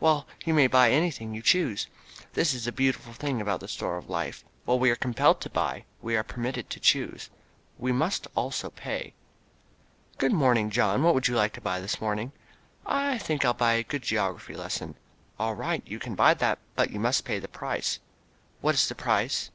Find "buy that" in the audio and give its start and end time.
16.16-16.58